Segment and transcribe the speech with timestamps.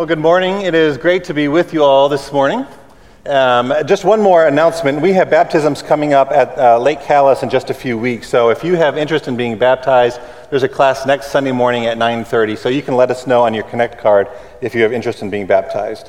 [0.00, 0.62] Well, good morning.
[0.62, 2.64] It is great to be with you all this morning.
[3.26, 5.02] Um, just one more announcement.
[5.02, 8.26] We have baptisms coming up at uh, Lake Calais in just a few weeks.
[8.26, 10.18] So if you have interest in being baptized,
[10.48, 12.56] there's a class next Sunday morning at 9:30.
[12.56, 14.28] So you can let us know on your Connect card
[14.62, 16.08] if you have interest in being baptized.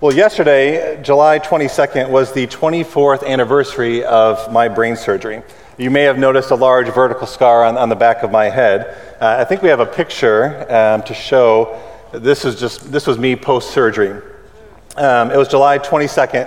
[0.00, 5.42] Well, yesterday, July 22nd, was the 24th anniversary of my brain surgery.
[5.76, 8.96] You may have noticed a large vertical scar on, on the back of my head.
[9.20, 11.78] Uh, I think we have a picture um, to show.
[12.20, 14.22] This is just this was me post surgery.
[14.96, 16.46] Um, it was July 22nd,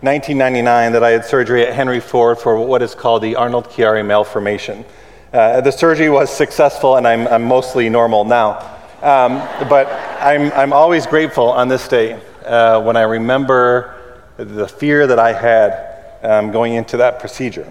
[0.00, 4.06] 1999, that I had surgery at Henry Ford for what is called the Arnold Chiari
[4.06, 4.86] malformation.
[5.30, 8.60] Uh, the surgery was successful, and I'm, I'm mostly normal now.
[9.02, 9.34] Um,
[9.68, 9.86] but
[10.18, 15.34] I'm, I'm always grateful on this day uh, when I remember the fear that I
[15.34, 17.70] had um, going into that procedure,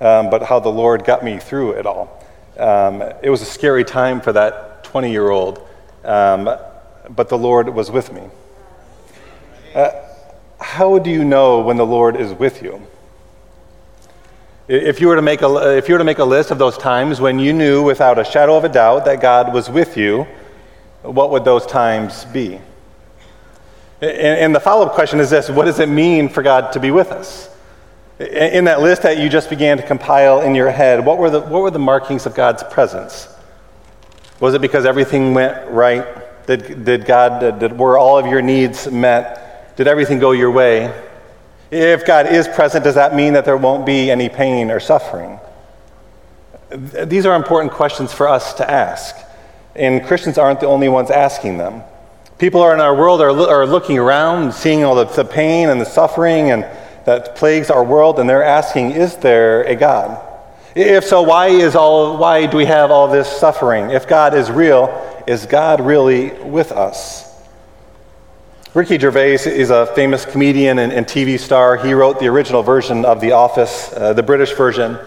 [0.00, 2.26] um, but how the Lord got me through it all.
[2.58, 5.68] Um, it was a scary time for that 20 year old,
[6.02, 6.50] um,
[7.10, 8.22] but the Lord was with me.
[9.74, 9.90] Uh,
[10.60, 12.86] how do you know when the Lord is with you?
[14.68, 16.78] If you, were to make a, if you were to make a list of those
[16.78, 20.28] times when you knew without a shadow of a doubt that God was with you,
[21.02, 22.60] what would those times be?
[24.00, 26.80] And, and the follow up question is this what does it mean for God to
[26.80, 27.48] be with us?
[28.20, 31.40] In that list that you just began to compile in your head, what were the,
[31.40, 33.28] what were the markings of God's presence?
[34.40, 36.06] Was it because everything went right?
[36.50, 39.76] Did, did God, did, were all of your needs met?
[39.76, 40.92] Did everything go your way?
[41.70, 45.38] If God is present, does that mean that there won't be any pain or suffering?
[46.70, 49.14] These are important questions for us to ask.
[49.76, 51.84] And Christians aren't the only ones asking them.
[52.38, 55.86] People in our world are, are looking around, seeing all the, the pain and the
[55.86, 56.66] suffering and
[57.04, 60.20] that plagues our world, and they're asking, is there a God?
[60.74, 63.90] If so, why, is all, why do we have all this suffering?
[63.90, 64.88] If God is real,
[65.30, 67.24] is God really with us?
[68.74, 71.76] Ricky Gervais is a famous comedian and, and, TV star.
[71.76, 74.98] He wrote the original version of The Office, uh, the British version.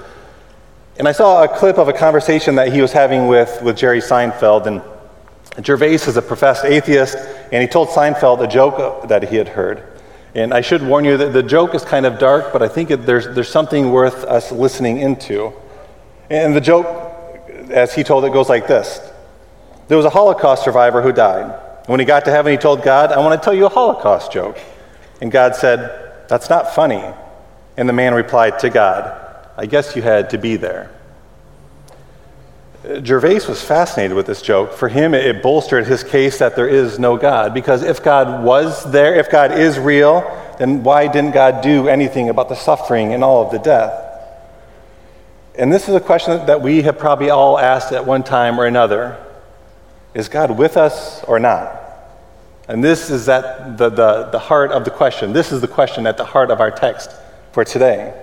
[0.98, 4.00] And I saw a clip of a conversation that he was having with, with Jerry
[4.00, 4.66] Seinfeld.
[4.66, 7.18] And Gervais is a professed atheist,
[7.52, 9.84] and he told Seinfeld a joke that he had heard.
[10.36, 12.92] And I should warn you that the joke is kind of dark, but I think
[12.92, 15.52] it, there's, there's something worth us listening into.
[16.30, 16.86] And the joke,
[17.72, 19.13] as he told it, goes like this
[19.88, 21.60] There was a Holocaust survivor who died.
[21.88, 24.32] When he got to heaven, he told God, I want to tell you a Holocaust
[24.32, 24.58] joke.
[25.22, 27.04] And God said, That's not funny.
[27.76, 29.20] And the man replied to God,
[29.58, 30.92] I guess you had to be there.
[32.88, 34.74] Uh, Gervais was fascinated with this joke.
[34.74, 37.54] For him, it bolstered his case that there is no God.
[37.54, 40.22] Because if God was there, if God is real,
[40.60, 44.00] then why didn't God do anything about the suffering and all of the death?
[45.56, 48.66] And this is a question that we have probably all asked at one time or
[48.66, 49.18] another
[50.14, 51.80] is God with us or not?
[52.68, 55.34] And this is at the, the, the heart of the question.
[55.34, 57.12] This is the question at the heart of our text
[57.52, 58.20] for today.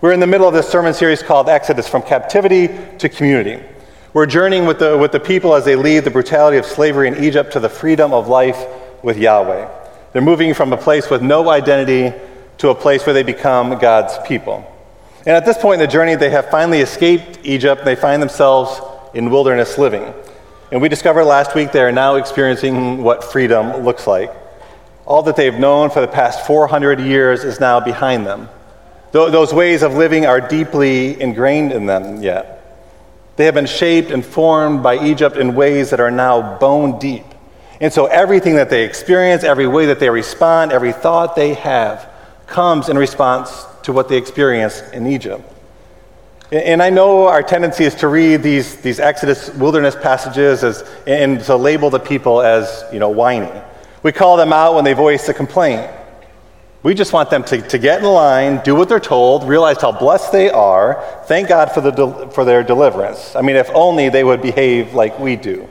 [0.00, 3.62] We're in the middle of this sermon series called Exodus From Captivity to Community.
[4.12, 7.24] We're journeying with the, with the people as they leave the brutality of slavery in
[7.24, 8.62] Egypt to the freedom of life
[9.02, 9.68] with Yahweh.
[10.12, 12.16] They're moving from a place with no identity
[12.58, 14.68] to a place where they become God's people.
[15.20, 17.84] And at this point in the journey, they have finally escaped Egypt.
[17.84, 18.80] They find themselves
[19.14, 20.12] in wilderness living.
[20.72, 24.32] And we discovered last week they are now experiencing what freedom looks like.
[25.04, 28.48] All that they've known for the past 400 years is now behind them.
[29.10, 32.58] Those ways of living are deeply ingrained in them yet.
[33.36, 37.26] They have been shaped and formed by Egypt in ways that are now bone deep.
[37.78, 42.08] And so everything that they experience, every way that they respond, every thought they have
[42.46, 45.51] comes in response to what they experienced in Egypt.
[46.52, 51.40] And I know our tendency is to read these, these Exodus wilderness passages as, and
[51.44, 53.50] to label the people as, you know, whiny.
[54.02, 55.90] We call them out when they voice a complaint.
[56.82, 59.92] We just want them to, to get in line, do what they're told, realize how
[59.92, 63.34] blessed they are, thank God for, the, for their deliverance.
[63.34, 65.66] I mean, if only they would behave like we do.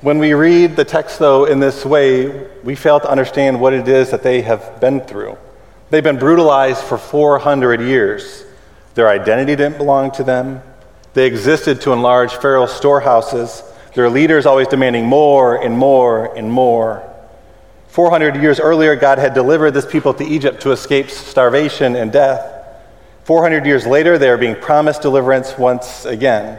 [0.00, 3.86] When we read the text, though, in this way, we fail to understand what it
[3.86, 5.38] is that they have been through.
[5.90, 8.44] They've been brutalized for 400 years.
[8.98, 10.60] Their identity didn't belong to them.
[11.14, 13.62] They existed to enlarge Pharaoh's storehouses,
[13.94, 17.08] their leaders always demanding more and more and more.
[17.86, 22.52] 400 years earlier, God had delivered this people to Egypt to escape starvation and death.
[23.22, 26.58] 400 years later, they are being promised deliverance once again.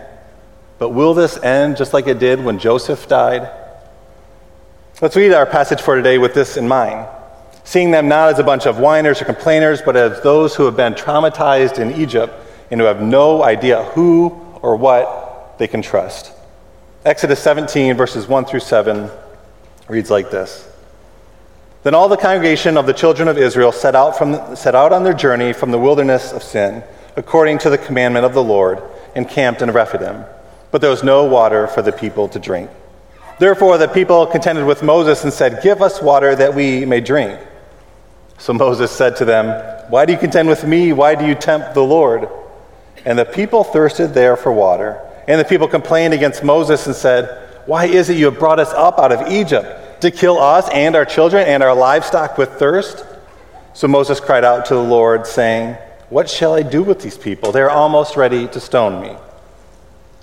[0.78, 3.52] But will this end just like it did when Joseph died?
[5.02, 7.06] Let's read our passage for today with this in mind
[7.70, 10.76] seeing them not as a bunch of whiners or complainers, but as those who have
[10.76, 12.34] been traumatized in Egypt
[12.72, 14.30] and who have no idea who
[14.64, 16.32] or what they can trust.
[17.06, 19.12] Exodus 17, verses 1 through 7.
[19.88, 20.68] reads like this
[21.84, 25.04] Then all the congregation of the children of Israel set out, from, set out on
[25.04, 26.82] their journey from the wilderness of sin,
[27.18, 28.82] according to the commandment of the Lord,
[29.16, 30.26] and camped in Rephidim.
[30.72, 32.72] But there was no water for the people to drink.
[33.38, 37.40] Therefore, the people contended with Moses and said, Give us water that we may drink.
[38.40, 39.48] So Moses said to them,
[39.90, 40.94] Why do you contend with me?
[40.94, 42.28] Why do you tempt the Lord?
[43.06, 45.00] And the people thirsted there for water.
[45.28, 48.72] And the people complained against Moses and said, Why is it you have brought us
[48.74, 53.06] up out of Egypt to kill us and our children and our livestock with thirst?
[53.74, 55.76] So Moses cried out to the Lord, saying,
[56.10, 57.52] What shall I do with these people?
[57.52, 59.16] They are almost ready to stone me.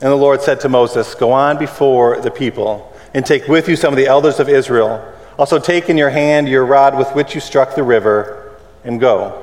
[0.00, 3.76] And the Lord said to Moses, Go on before the people, and take with you
[3.76, 5.12] some of the elders of Israel.
[5.38, 9.42] Also take in your hand your rod with which you struck the river, and go.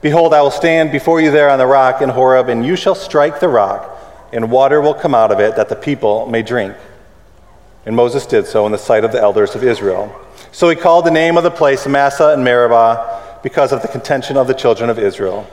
[0.00, 2.94] Behold, I will stand before you there on the rock in Horeb, and you shall
[2.94, 3.98] strike the rock,
[4.32, 6.74] and water will come out of it, that the people may drink.
[7.84, 10.14] And Moses did so in the sight of the elders of Israel.
[10.52, 14.36] So he called the name of the place Massah and Meribah because of the contention
[14.36, 15.48] of the children of Israel,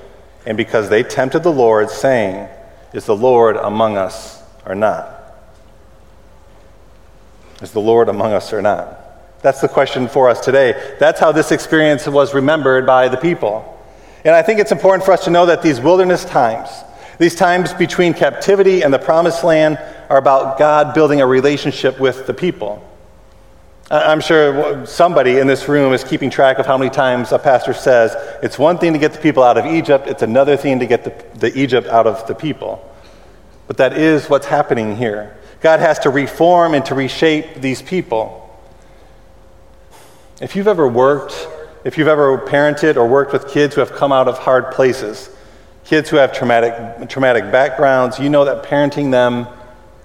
[0.46, 2.48] and because they tempted the Lord, saying,
[2.94, 5.10] Is the Lord among us or not?
[7.62, 9.03] Is the Lord among us or not?
[9.44, 10.96] That's the question for us today.
[11.00, 13.70] That's how this experience was remembered by the people.
[14.26, 16.70] And I think it's important for us to know that these wilderness times,
[17.20, 19.78] these times between captivity and the promised land,
[20.10, 22.90] are about God building a relationship with the people.
[23.92, 27.74] I'm sure somebody in this room is keeping track of how many times a pastor
[27.74, 30.86] says, it's one thing to get the people out of Egypt, it's another thing to
[30.86, 32.82] get the, the Egypt out of the people.
[33.68, 35.38] But that is what's happening here.
[35.60, 38.43] God has to reform and to reshape these people.
[40.42, 41.48] If you've ever worked
[41.84, 45.30] if you've ever parented or worked with kids who have come out of hard places,
[45.84, 49.48] kids who have traumatic, traumatic backgrounds, you know that parenting them,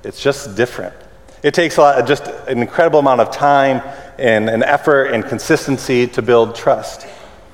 [0.03, 0.95] it's just different.
[1.43, 3.81] It takes a lot, just an incredible amount of time
[4.19, 7.07] and, and effort and consistency to build trust.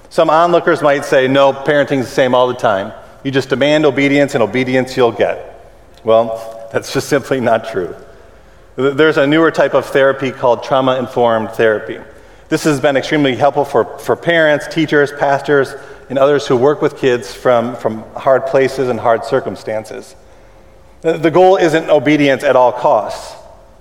[0.08, 2.92] Some onlookers might say, no, parenting's the same all the time.
[3.24, 5.50] You just demand obedience, and obedience you'll get.
[6.02, 7.94] Well, that's just simply not true.
[8.76, 11.98] There's a newer type of therapy called trauma informed therapy.
[12.54, 15.74] This has been extremely helpful for, for parents, teachers, pastors,
[16.08, 20.14] and others who work with kids from, from hard places and hard circumstances.
[21.00, 23.34] The, goal isn't obedience at all costs.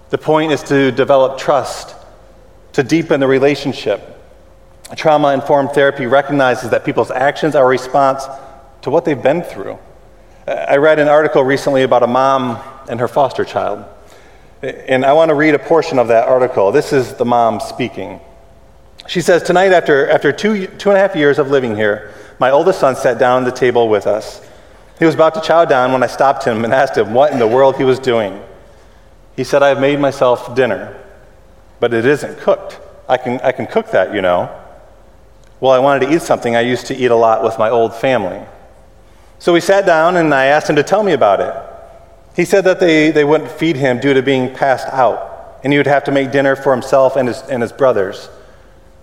[0.10, 1.96] The point is to develop trust,
[2.72, 4.20] to deepen the relationship.
[4.96, 8.26] Trauma informed therapy recognizes that people's actions are a response
[8.82, 9.78] to what they've been through.
[10.48, 12.60] I read an article recently about a mom
[12.90, 13.86] and her foster child.
[14.64, 16.72] And I want to read a portion of that article.
[16.72, 18.20] This is the mom speaking.
[19.08, 22.52] She says, Tonight, after, after two, two and a half years of living here, my
[22.52, 24.42] oldest son sat down at the table with us.
[25.00, 27.40] He was about to chow down when I stopped him and asked him what in
[27.40, 28.42] the world he was doing.
[29.36, 31.00] He said, I've made myself dinner,
[31.80, 32.80] but it isn't cooked.
[33.10, 34.50] I can, I can cook that, you know.
[35.60, 37.94] Well, I wanted to eat something I used to eat a lot with my old
[37.94, 38.42] family.
[39.40, 41.54] So we sat down and I asked him to tell me about it.
[42.36, 45.78] He said that they, they wouldn't feed him due to being passed out, and he
[45.78, 48.30] would have to make dinner for himself and his, and his brothers.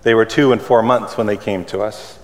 [0.03, 2.19] They were two and four months when they came to us.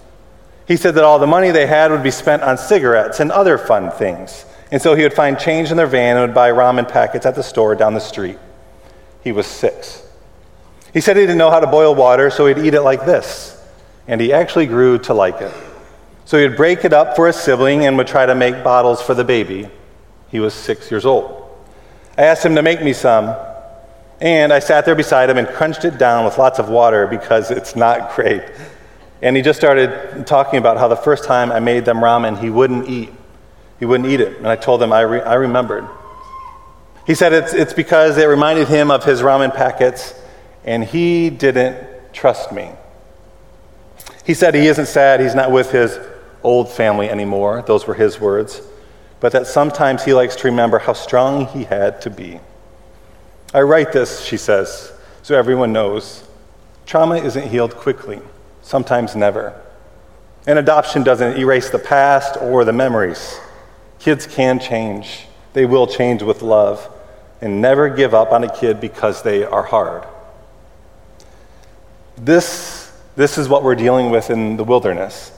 [0.68, 3.58] He said that all the money they had would be spent on cigarettes and other
[3.58, 4.46] fun things.
[4.72, 7.36] And so he would find change in their van and would buy ramen packets at
[7.36, 8.38] the store down the street.
[9.24, 10.04] He was six.
[10.94, 13.62] He said he didn't know how to boil water, so he'd eat it like this.
[14.08, 15.54] And he actually grew to like it.
[16.26, 19.14] So he'd break it up for a sibling and would try to make bottles for
[19.14, 19.70] the baby.
[20.30, 21.50] He was six years old.
[22.18, 23.34] I asked him to make me some,
[24.20, 27.52] and I sat there beside him and crunched it down with lots of water because
[27.52, 28.44] it's not great.
[29.22, 32.50] And he just started talking about how the first time I made them ramen, he
[32.50, 33.12] wouldn't eat.
[33.80, 34.38] He wouldn't eat it.
[34.38, 35.88] And I told him I, re- I remembered.
[37.06, 40.14] He said it's, it's because it reminded him of his ramen packets,
[40.66, 42.72] and he didn't trust me.
[44.26, 45.98] He said he isn't sad, he's not with his
[46.44, 47.64] old family anymore.
[47.66, 48.62] Those were his words.
[49.20, 52.40] But that sometimes he likes to remember how strong he had to be.
[53.58, 56.24] I write this, she says, so everyone knows.
[56.86, 58.22] Trauma isn't healed quickly,
[58.62, 59.60] sometimes never.
[60.46, 63.40] And adoption doesn't erase the past or the memories.
[63.98, 66.88] Kids can change, they will change with love.
[67.42, 70.06] And never give up on a kid because they are hard.
[72.16, 75.32] This, this is what we're dealing with in the wilderness.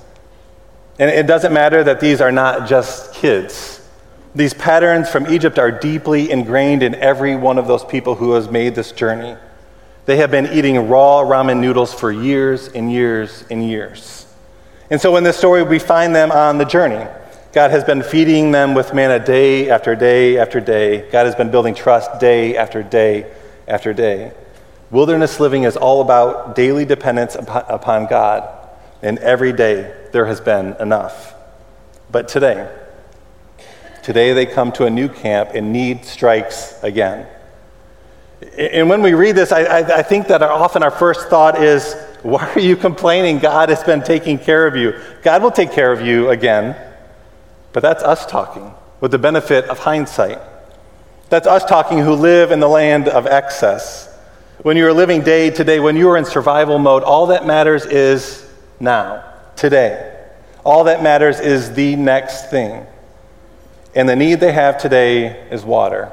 [1.00, 3.80] And it doesn't matter that these are not just kids.
[4.36, 8.50] These patterns from Egypt are deeply ingrained in every one of those people who has
[8.50, 9.36] made this journey.
[10.06, 14.26] They have been eating raw ramen noodles for years and years and years.
[14.92, 17.08] And so in this story, we find them on the journey.
[17.52, 21.10] God has been feeding them with manna day after day after day.
[21.12, 23.32] God has been building trust day after day
[23.68, 24.32] after day.
[24.92, 28.48] Wilderness living is all about daily dependence upon God,
[29.02, 31.34] and every day there has been enough.
[32.12, 32.68] But today,
[34.10, 37.28] today they come to a new camp and need strikes again.
[38.58, 41.62] And when we read this, I, I, I think that our, often our first thought
[41.62, 43.38] is, why are you complaining?
[43.38, 45.00] God has been taking care of you.
[45.22, 46.76] God will take care of you again.
[47.72, 50.40] But that's us talking with the benefit of hindsight.
[51.30, 54.12] That's us talking who live in the land of excess.
[54.64, 57.46] When you are living day to day, when you are in survival mode, all that
[57.46, 59.24] matters is now,
[59.56, 60.26] today.
[60.66, 62.88] All that matters is the next thing.
[63.96, 66.12] And the need they have today is water.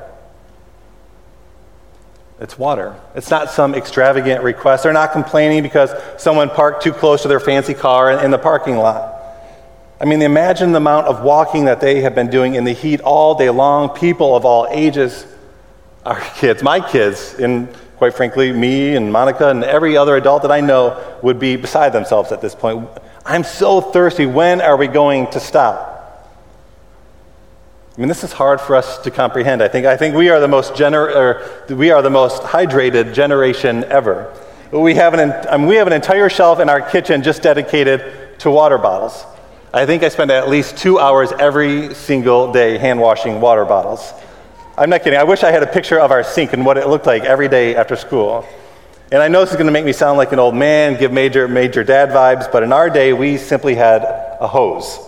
[2.41, 2.99] It's water.
[3.15, 4.83] It's not some extravagant request.
[4.83, 8.77] They're not complaining because someone parked too close to their fancy car in the parking
[8.77, 9.15] lot.
[9.99, 13.01] I mean, imagine the amount of walking that they have been doing in the heat
[13.01, 15.27] all day long, people of all ages,
[16.05, 20.53] our kids, my kids, and quite frankly, me and Monica and every other adult that
[20.53, 22.89] I know would be beside themselves at this point.
[23.25, 24.27] I'm so thirsty.
[24.27, 25.96] When are we going to stop?
[27.97, 29.63] I mean, this is hard for us to comprehend.
[29.63, 33.85] I think, I think we, are the most gener- we are the most hydrated generation
[33.85, 34.35] ever.
[34.71, 38.39] We have, an, I mean, we have an entire shelf in our kitchen just dedicated
[38.41, 39.25] to water bottles.
[39.73, 44.13] I think I spend at least two hours every single day hand washing water bottles.
[44.77, 45.19] I'm not kidding.
[45.19, 47.49] I wish I had a picture of our sink and what it looked like every
[47.49, 48.47] day after school.
[49.11, 51.13] And I know this is going to make me sound like an old man, give
[51.13, 54.99] major, major dad vibes, but in our day, we simply had a hose.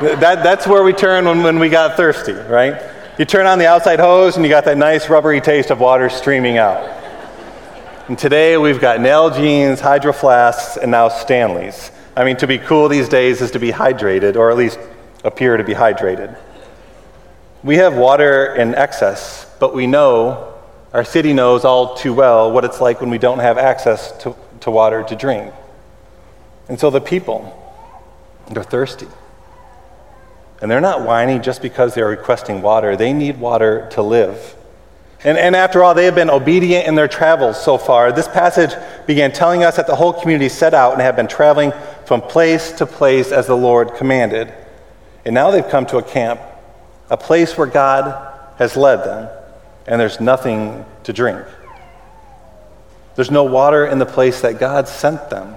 [0.00, 2.80] That, that's where we turn when, when we got thirsty, right?
[3.18, 6.08] You turn on the outside hose and you got that nice rubbery taste of water
[6.08, 6.78] streaming out.
[8.08, 11.92] And today we've got Nalgene's, Hydro Flasks, and now Stanley's.
[12.16, 14.78] I mean, to be cool these days is to be hydrated, or at least
[15.22, 16.36] appear to be hydrated.
[17.62, 20.54] We have water in excess, but we know,
[20.94, 24.34] our city knows all too well what it's like when we don't have access to,
[24.60, 25.52] to water to drink.
[26.68, 27.54] And so the people,
[28.50, 29.06] they're thirsty.
[30.60, 32.96] And they're not whining just because they're requesting water.
[32.96, 34.56] They need water to live.
[35.22, 38.10] And, and after all, they have been obedient in their travels so far.
[38.10, 38.70] This passage
[39.06, 41.72] began telling us that the whole community set out and have been traveling
[42.06, 44.52] from place to place as the Lord commanded.
[45.24, 46.40] And now they've come to a camp,
[47.10, 49.28] a place where God has led them,
[49.86, 51.44] and there's nothing to drink.
[53.14, 55.54] There's no water in the place that God sent them.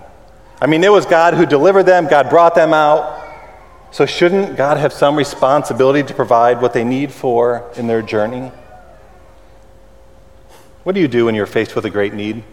[0.60, 3.23] I mean, it was God who delivered them, God brought them out.
[3.94, 8.52] So, shouldn't God have some responsibility to provide what they need for in their journey?
[10.82, 12.44] What do you do when you're faced with a great need?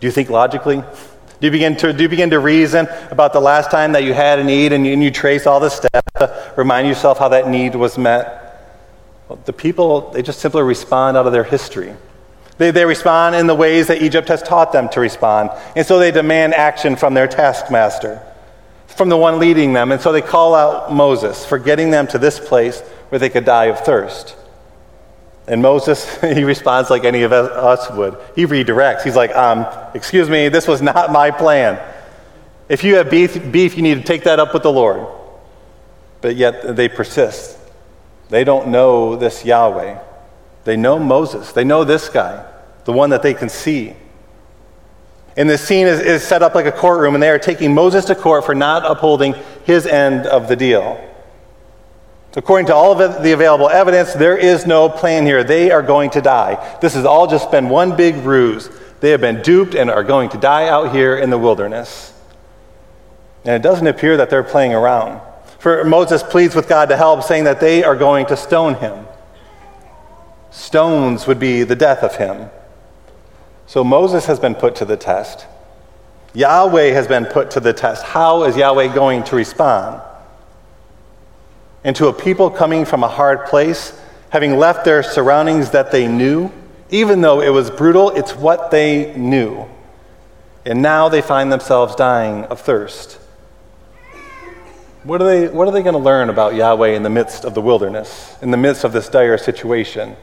[0.00, 0.76] Do you think logically?
[0.76, 4.14] Do you begin to, do you begin to reason about the last time that you
[4.14, 7.28] had a need and you, and you trace all the steps to remind yourself how
[7.28, 8.88] that need was met?
[9.28, 11.94] Well, the people, they just simply respond out of their history.
[12.56, 15.50] They, they respond in the ways that Egypt has taught them to respond.
[15.76, 18.22] And so they demand action from their taskmaster,
[18.96, 19.92] from the one leading them.
[19.92, 23.44] And so they call out Moses for getting them to this place where they could
[23.44, 24.36] die of thirst.
[25.46, 28.16] And Moses, he responds like any of us would.
[28.34, 29.02] He redirects.
[29.02, 31.80] He's like, um, Excuse me, this was not my plan.
[32.68, 35.06] If you have beef, beef, you need to take that up with the Lord.
[36.20, 37.58] But yet they persist.
[38.28, 39.98] They don't know this Yahweh.
[40.64, 41.52] They know Moses.
[41.52, 42.46] They know this guy,
[42.84, 43.94] the one that they can see.
[45.36, 48.04] And this scene is, is set up like a courtroom, and they are taking Moses
[48.06, 49.34] to court for not upholding
[49.64, 51.02] his end of the deal.
[52.34, 55.44] According to all of the available evidence, there is no plan here.
[55.44, 56.78] They are going to die.
[56.80, 58.70] This has all just been one big ruse.
[59.00, 62.12] They have been duped and are going to die out here in the wilderness.
[63.44, 65.20] And it doesn't appear that they're playing around.
[65.58, 69.06] For Moses pleads with God to help, saying that they are going to stone him.
[70.50, 72.50] Stones would be the death of him.
[73.66, 75.46] So Moses has been put to the test.
[76.34, 78.04] Yahweh has been put to the test.
[78.04, 80.02] How is Yahweh going to respond?
[81.84, 83.98] and to a people coming from a hard place,
[84.30, 86.50] having left their surroundings that they knew.
[86.90, 89.66] Even though it was brutal, it's what they knew.
[90.64, 93.18] And now they find themselves dying of thirst.
[95.02, 97.54] What are they, what are they going to learn about Yahweh in the midst of
[97.54, 100.16] the wilderness, in the midst of this dire situation?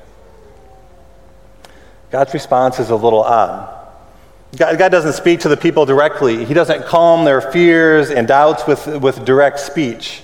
[2.11, 3.75] God's response is a little odd.
[4.57, 8.65] God, God doesn't speak to the people directly, He doesn't calm their fears and doubts
[8.65, 10.21] with, with direct speech.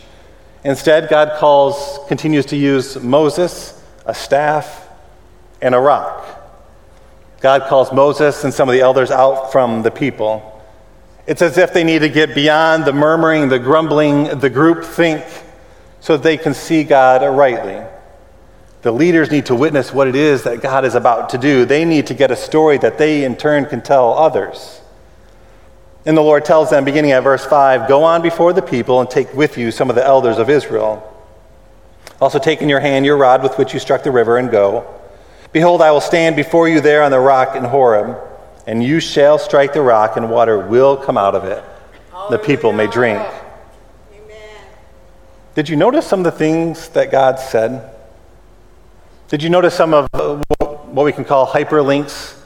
[0.63, 4.87] Instead, God calls, continues to use Moses, a staff,
[5.61, 6.25] and a rock.
[7.39, 10.51] God calls Moses and some of the elders out from the people.
[11.27, 15.23] It's as if they need to get beyond the murmuring, the grumbling, the group think,
[15.99, 17.83] so that they can see God rightly.
[18.85, 21.65] The leaders need to witness what it is that God is about to do.
[21.65, 24.79] They need to get a story that they in turn can tell others.
[26.05, 29.09] And the Lord tells them, beginning at verse 5, Go on before the people and
[29.09, 31.01] take with you some of the elders of Israel.
[32.21, 34.85] Also, take in your hand your rod with which you struck the river and go.
[35.51, 38.15] Behold, I will stand before you there on the rock in Horeb,
[38.67, 41.63] and you shall strike the rock, and water will come out of it.
[42.29, 43.19] The people may drink.
[44.13, 44.61] Amen.
[45.55, 47.93] Did you notice some of the things that God said?
[49.27, 52.39] Did you notice some of uh, what we can call hyperlinks?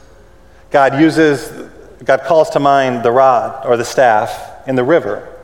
[0.70, 1.68] God uses
[2.04, 5.36] God calls to mind the rod or the staff in the river.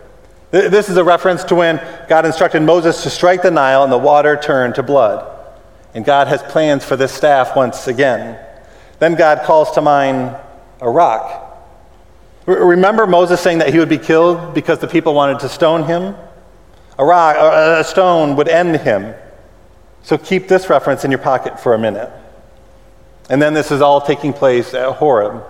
[0.50, 1.76] This is a reference to when
[2.08, 5.30] God instructed Moses to strike the Nile and the water turned to blood.
[5.92, 8.42] And God has plans for this staff once again.
[8.98, 10.34] Then God calls to mind
[10.80, 11.42] a rock.
[12.46, 16.14] Remember Moses saying that he would be killed because the people wanted to stone him?
[16.98, 19.14] A rock, a stone would end him.
[20.06, 22.08] So keep this reference in your pocket for a minute.
[23.28, 25.42] And then this is all taking place at Horeb.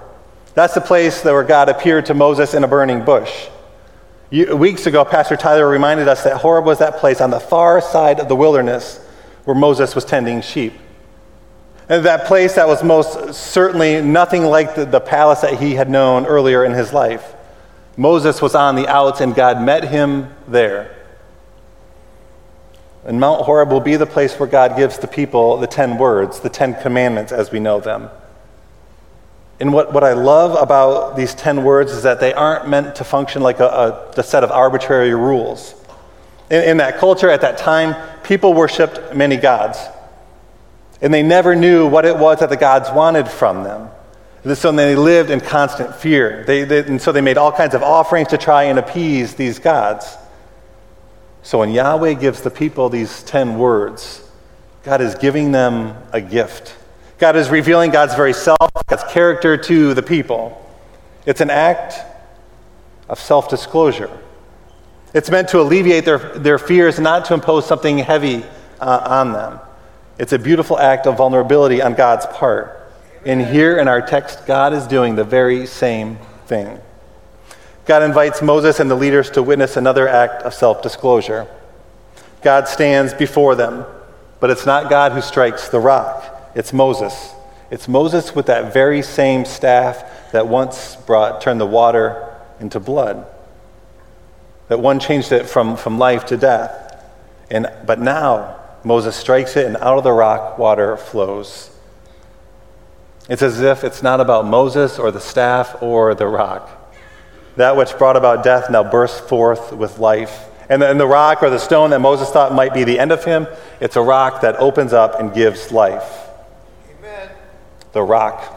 [0.55, 3.49] That's the place where God appeared to Moses in a burning bush.
[4.31, 8.19] Weeks ago, Pastor Tyler reminded us that Horeb was that place on the far side
[8.19, 8.99] of the wilderness
[9.45, 10.73] where Moses was tending sheep.
[11.91, 15.91] And that place that was most certainly nothing like the, the palace that he had
[15.91, 17.35] known earlier in his life.
[17.99, 20.96] Moses was on the outs, and God met him there.
[23.07, 26.41] And Mount Horeb will be the place where God gives the people the ten words,
[26.41, 28.11] the ten commandments as we know them.
[29.59, 33.05] And what, what I love about these 10 words is that they aren't meant to
[33.05, 35.75] function like a, a, a set of arbitrary rules.
[36.51, 39.79] In, in that culture, at that time, people worshiped many gods.
[41.01, 43.89] And they never knew what it was that the gods wanted from them.
[44.55, 46.45] So they lived in constant fear.
[46.47, 49.59] They, they, and so they made all kinds of offerings to try and appease these
[49.59, 50.17] gods.
[51.47, 54.29] So when Yahweh gives the people these 10 words,
[54.83, 56.75] God is giving them a gift.
[57.19, 60.61] God is revealing God's very self, God's character to the people.
[61.25, 62.01] It's an act
[63.09, 64.11] of self disclosure.
[65.15, 68.45] It's meant to alleviate their, their fears, not to impose something heavy
[68.81, 69.61] uh, on them.
[70.19, 72.91] It's a beautiful act of vulnerability on God's part.
[73.25, 76.81] And here in our text, God is doing the very same thing.
[77.87, 81.47] God invites Moses and the leaders to witness another act of self disclosure.
[82.43, 83.87] God stands before them,
[84.41, 86.53] but it's not God who strikes the rock.
[86.55, 87.33] It's Moses.
[87.71, 93.27] It's Moses with that very same staff that once brought, turned the water into blood.
[94.69, 97.05] That one changed it from, from life to death.
[97.51, 101.71] And, but now, Moses strikes it, and out of the rock, water flows.
[103.29, 106.71] It's as if it's not about Moses or the staff or the rock.
[107.57, 110.47] That which brought about death now bursts forth with life.
[110.69, 113.13] And the, and the rock or the stone that Moses thought might be the end
[113.13, 113.47] of him,
[113.81, 116.13] it's a rock that opens up and gives life
[116.99, 117.31] Amen.
[117.93, 118.53] the rock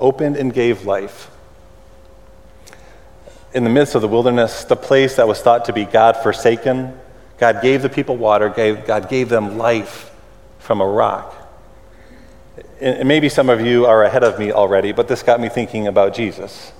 [0.00, 1.30] opened and gave life.
[3.54, 6.98] In the midst of the wilderness, the place that was thought to be God forsaken,
[7.38, 10.10] God gave the people water, gave, God gave them life
[10.58, 11.36] from a rock.
[12.80, 15.86] And maybe some of you are ahead of me already, but this got me thinking
[15.86, 16.72] about Jesus.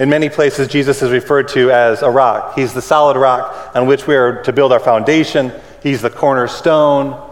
[0.00, 2.54] In many places, Jesus is referred to as a rock.
[2.54, 5.52] He's the solid rock on which we are to build our foundation.
[5.82, 7.30] He's the cornerstone.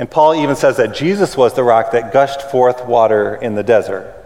[0.00, 3.62] And Paul even says that Jesus was the rock that gushed forth water in the
[3.62, 4.16] desert.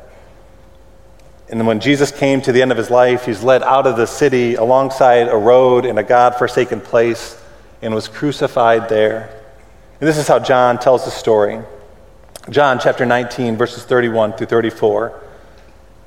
[1.50, 4.06] And when Jesus came to the end of his life, he's led out of the
[4.06, 7.38] city alongside a road in a God forsaken place
[7.82, 9.28] and was crucified there.
[10.00, 11.60] And this is how John tells the story.
[12.48, 15.22] John chapter 19, verses 31 through 34.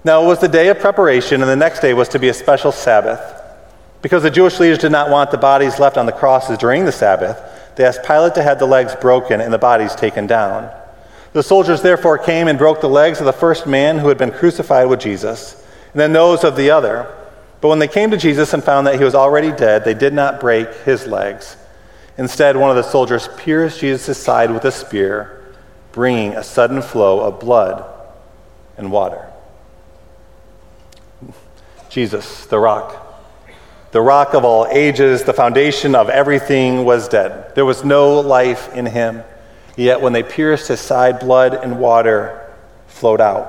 [0.05, 2.33] Now it was the day of preparation, and the next day was to be a
[2.33, 3.41] special Sabbath.
[4.03, 6.91] Because the Jewish leaders did not want the bodies left on the crosses during the
[6.91, 7.41] Sabbath,
[7.75, 10.71] they asked Pilate to have the legs broken and the bodies taken down.
[11.33, 14.29] The soldiers therefore came and broke the legs of the first man who had been
[14.29, 17.11] crucified with Jesus, and then those of the other.
[17.59, 20.13] But when they came to Jesus and found that he was already dead, they did
[20.13, 21.57] not break his legs.
[22.15, 25.43] Instead, one of the soldiers pierced Jesus' side with a spear,
[25.93, 27.83] bringing a sudden flow of blood
[28.77, 29.24] and water.
[31.95, 33.23] Jesus, the rock,
[33.91, 37.55] the rock of all ages, the foundation of everything was dead.
[37.55, 39.23] There was no life in him.
[39.77, 42.51] Yet when they pierced his side, blood and water
[42.87, 43.47] flowed out.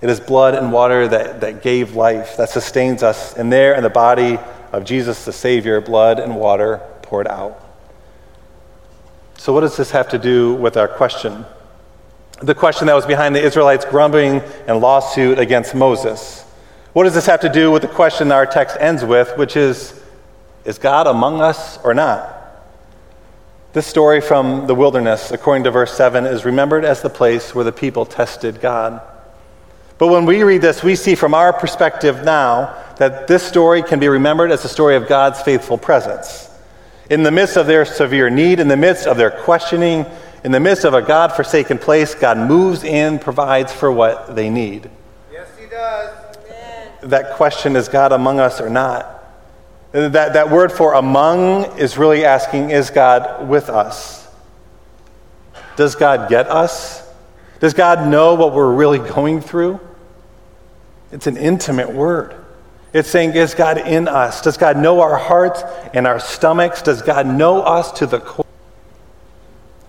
[0.00, 3.34] It is blood and water that, that gave life, that sustains us.
[3.34, 4.38] And there in the body
[4.72, 7.62] of Jesus the Savior, blood and water poured out.
[9.36, 11.44] So, what does this have to do with our question?
[12.40, 16.46] The question that was behind the Israelites' grumbling and lawsuit against Moses.
[16.98, 19.94] What does this have to do with the question our text ends with, which is
[20.64, 22.28] Is God among us or not?
[23.72, 27.64] This story from the wilderness, according to verse 7, is remembered as the place where
[27.64, 29.00] the people tested God.
[29.98, 34.00] But when we read this, we see from our perspective now that this story can
[34.00, 36.50] be remembered as the story of God's faithful presence.
[37.10, 40.04] In the midst of their severe need, in the midst of their questioning,
[40.42, 44.50] in the midst of a God forsaken place, God moves in, provides for what they
[44.50, 44.90] need.
[47.02, 49.14] That question is God among us or not?
[49.92, 54.28] That, that word for among is really asking, is God with us?
[55.76, 57.02] Does God get us?
[57.60, 59.80] Does God know what we're really going through?
[61.10, 62.34] It's an intimate word.
[62.92, 64.42] It's saying, is God in us?
[64.42, 65.62] Does God know our hearts
[65.94, 66.82] and our stomachs?
[66.82, 68.44] Does God know us to the core?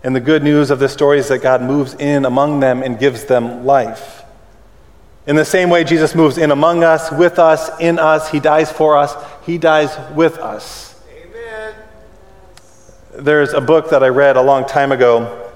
[0.04, 2.98] And the good news of this story is that God moves in among them and
[2.98, 4.24] gives them life.
[5.30, 8.32] In the same way, Jesus moves in among us, with us, in us.
[8.32, 9.16] He dies for us,
[9.46, 11.00] He dies with us.
[11.16, 11.76] Amen.
[13.14, 15.52] There's a book that I read a long time ago.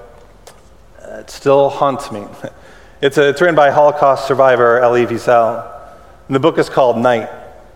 [1.02, 2.26] Uh, it still haunts me.
[3.02, 5.70] It's, a, it's written by Holocaust survivor Elie Wiesel.
[6.28, 7.28] And the book is called Night.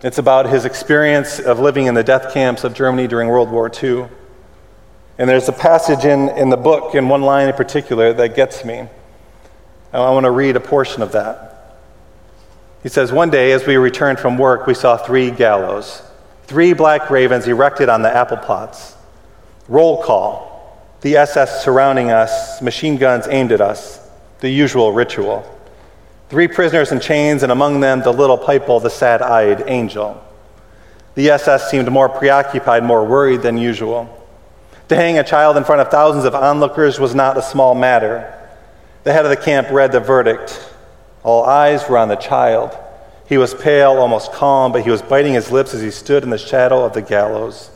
[0.02, 3.70] It's about his experience of living in the death camps of Germany during World War
[3.70, 4.06] II.
[5.18, 8.64] And there's a passage in, in the book, in one line in particular, that gets
[8.64, 8.88] me.
[9.92, 11.47] I want to read a portion of that.
[12.82, 16.02] He says, One day, as we returned from work, we saw three gallows,
[16.44, 18.94] three black ravens erected on the Appelplatz.
[19.68, 20.48] Roll call,
[21.00, 24.00] the SS surrounding us, machine guns aimed at us
[24.40, 25.44] the usual ritual.
[26.28, 30.22] Three prisoners in chains, and among them the little Pipel, the sad eyed angel.
[31.14, 34.14] The SS seemed more preoccupied, more worried than usual.
[34.88, 38.32] To hang a child in front of thousands of onlookers was not a small matter.
[39.04, 40.67] The head of the camp read the verdict.
[41.28, 42.74] All eyes were on the child.
[43.26, 46.30] He was pale, almost calm, but he was biting his lips as he stood in
[46.30, 47.68] the shadow of the gallows.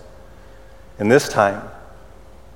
[0.99, 1.61] And this time,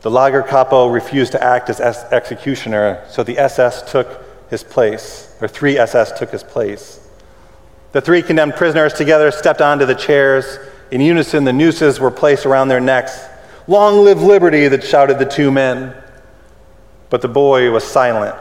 [0.01, 5.77] the Lagerkapo refused to act as executioner, so the SS took his place, or three
[5.77, 7.07] SS took his place.
[7.93, 10.59] The three condemned prisoners together stepped onto the chairs.
[10.91, 13.21] In unison, the nooses were placed around their necks.
[13.69, 15.95] Long live liberty, that shouted the two men.
[17.11, 18.35] But the boy was silent.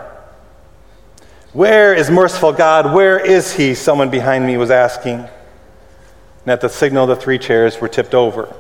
[1.55, 2.93] Where is merciful God?
[2.93, 3.75] Where is he?
[3.75, 5.19] Someone behind me was asking.
[5.19, 8.53] And at the signal, the three chairs were tipped over.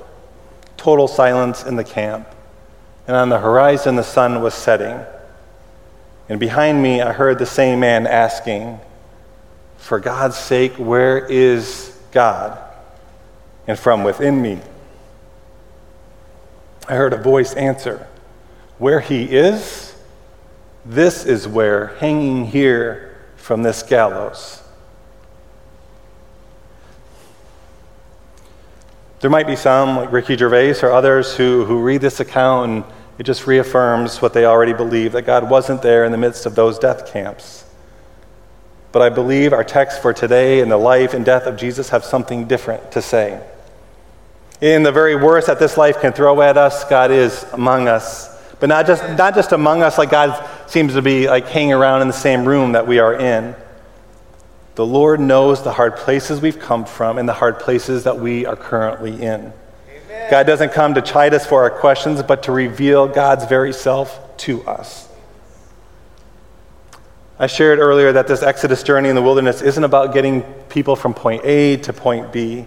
[0.77, 2.25] Total silence in the camp
[3.05, 4.97] and on the horizon the sun was setting.
[6.29, 8.79] And behind me, I heard the same man asking,
[9.75, 12.57] For God's sake, where is God?
[13.67, 14.61] And from within me,
[16.87, 18.07] I heard a voice answer,
[18.77, 19.94] Where he is,
[20.85, 24.61] this is where, hanging here from this gallows.
[29.19, 32.83] There might be some, like Ricky Gervais or others, who, who read this account and
[33.17, 36.53] it just reaffirms what they already believe that God wasn't there in the midst of
[36.53, 37.65] those death camps.
[38.91, 42.03] But I believe our text for today and the life and death of Jesus have
[42.03, 43.41] something different to say.
[44.61, 48.34] In the very worst that this life can throw at us, God is among us.
[48.59, 52.01] But not just, not just among us, like God seems to be like hanging around
[52.01, 53.55] in the same room that we are in.
[54.75, 58.45] The Lord knows the hard places we've come from and the hard places that we
[58.45, 59.53] are currently in.
[60.29, 64.37] God doesn't come to chide us for our questions, but to reveal God's very self
[64.37, 65.07] to us.
[67.37, 71.13] I shared earlier that this Exodus journey in the wilderness isn't about getting people from
[71.13, 72.65] point A to point B.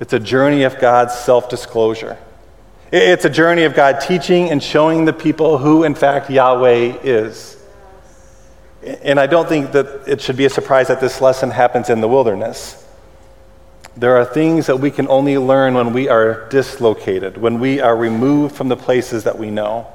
[0.00, 2.18] It's a journey of God's self disclosure.
[2.92, 7.56] It's a journey of God teaching and showing the people who, in fact, Yahweh is.
[9.02, 12.00] And I don't think that it should be a surprise that this lesson happens in
[12.00, 12.84] the wilderness.
[13.96, 17.96] There are things that we can only learn when we are dislocated, when we are
[17.96, 19.88] removed from the places that we know.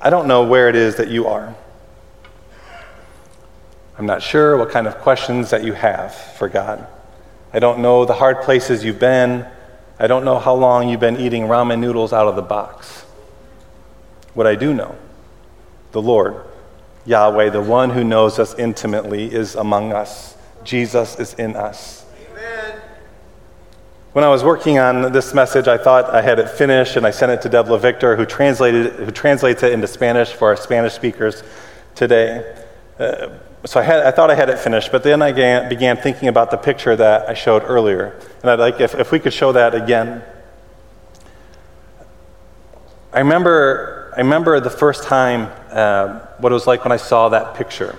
[0.00, 1.54] I don't know where it is that you are.
[3.98, 6.86] I'm not sure what kind of questions that you have for God.
[7.52, 9.46] I don't know the hard places you've been.
[9.98, 13.02] I don't know how long you've been eating ramen noodles out of the box.
[14.34, 14.96] What I do know,
[15.92, 16.42] the Lord,
[17.04, 20.36] Yahweh, the one who knows us intimately, is among us.
[20.64, 22.06] Jesus is in us.
[22.30, 22.80] Amen.
[24.12, 27.10] When I was working on this message, I thought I had it finished, and I
[27.10, 30.94] sent it to Debla Victor, who, translated, who translates it into Spanish for our Spanish
[30.94, 31.42] speakers
[31.94, 32.56] today.
[32.98, 33.28] Uh,
[33.64, 36.28] so I, had, I thought I had it finished, but then I began, began thinking
[36.28, 38.18] about the picture that I showed earlier.
[38.42, 40.22] And I'd like if, if we could show that again.
[43.12, 47.28] I remember, I remember the first time uh, what it was like when I saw
[47.28, 47.96] that picture.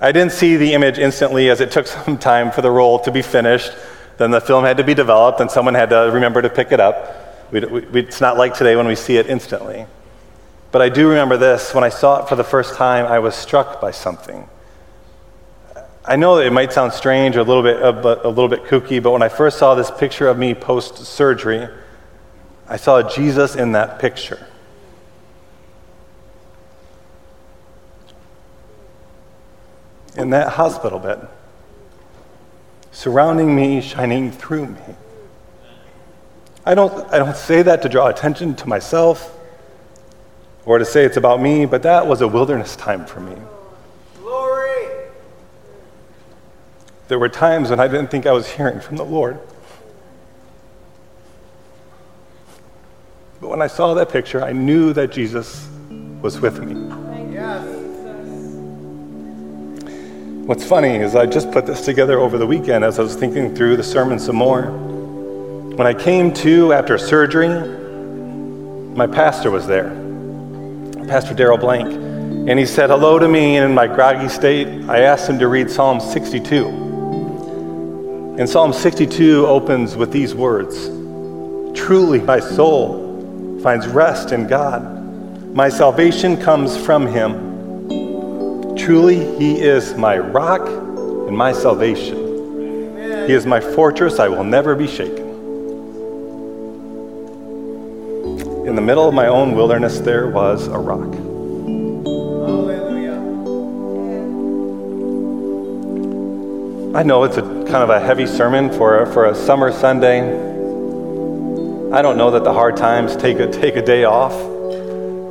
[0.00, 3.12] I didn't see the image instantly as it took some time for the roll to
[3.12, 3.72] be finished.
[4.16, 6.80] Then the film had to be developed and someone had to remember to pick it
[6.80, 7.52] up.
[7.52, 9.86] We, we, it's not like today when we see it instantly.
[10.70, 11.72] But I do remember this.
[11.74, 14.48] When I saw it for the first time, I was struck by something.
[16.04, 18.48] I know that it might sound strange or a little bit, uh, a, a little
[18.48, 21.68] bit kooky, but when I first saw this picture of me post surgery,
[22.66, 24.46] I saw Jesus in that picture.
[30.16, 31.28] In that hospital bed,
[32.90, 34.80] surrounding me, shining through me.
[36.66, 39.37] I don't, I don't say that to draw attention to myself
[40.68, 43.34] or to say it's about me, but that was a wilderness time for me.
[44.20, 44.86] Glory!
[47.08, 49.40] There were times when I didn't think I was hearing from the Lord.
[53.40, 55.66] But when I saw that picture, I knew that Jesus
[56.20, 56.74] was with me.
[57.32, 57.64] Yes.
[60.46, 63.56] What's funny is I just put this together over the weekend as I was thinking
[63.56, 64.64] through the sermon some more.
[64.64, 67.48] When I came to after surgery,
[68.94, 70.07] my pastor was there.
[71.08, 71.90] Pastor Daryl Blank.
[72.48, 75.48] And he said hello to me, and in my groggy state, I asked him to
[75.48, 76.66] read Psalm 62.
[78.38, 80.90] And Psalm 62 opens with these words
[81.78, 85.54] Truly, my soul finds rest in God.
[85.54, 88.76] My salvation comes from him.
[88.76, 92.16] Truly, he is my rock and my salvation.
[93.26, 95.27] He is my fortress, I will never be shaken.
[98.78, 101.12] The middle of my own wilderness, there was a rock.
[106.94, 110.20] I know it's a kind of a heavy sermon for a, for a summer Sunday.
[111.90, 114.34] I don't know that the hard times take a, take a day off,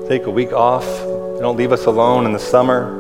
[0.10, 0.84] take a week off.
[0.84, 3.00] They don't leave us alone in the summer.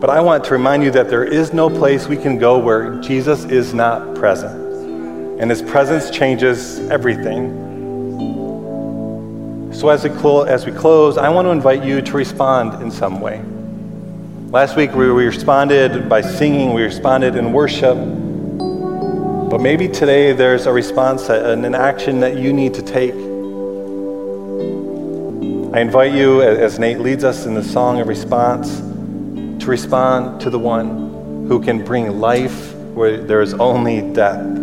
[0.00, 2.98] But I want to remind you that there is no place we can go where
[3.02, 4.58] Jesus is not present.
[5.38, 7.61] And his presence changes everything.
[9.82, 12.88] So, as we, clo- as we close, I want to invite you to respond in
[12.88, 13.42] some way.
[14.52, 17.96] Last week, we responded by singing, we responded in worship.
[19.50, 23.12] But maybe today there's a response and an action that you need to take.
[25.74, 30.50] I invite you, as Nate leads us in the song of response, to respond to
[30.50, 34.61] the one who can bring life where there is only death.